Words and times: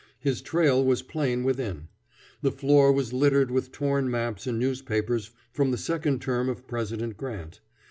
His 0.19 0.41
trail 0.41 0.83
was 0.83 1.03
plain 1.03 1.43
within. 1.43 1.87
The 2.41 2.51
floor 2.51 2.91
was 2.91 3.13
littered 3.13 3.51
with 3.51 3.71
torn 3.71 4.09
maps 4.09 4.47
and 4.47 4.57
newspapers 4.57 5.29
from 5.53 5.69
the 5.69 5.77
second 5.77 6.23
term 6.23 6.49
of 6.49 6.65
President 6.65 7.17
Grant. 7.17 7.59